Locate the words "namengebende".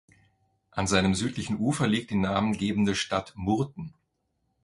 2.15-2.95